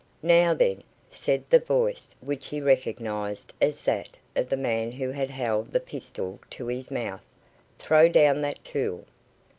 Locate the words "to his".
6.49-6.89